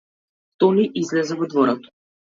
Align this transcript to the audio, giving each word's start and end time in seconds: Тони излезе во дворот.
Тони 0.63 0.87
излезе 1.03 1.39
во 1.43 1.53
дворот. 1.53 1.89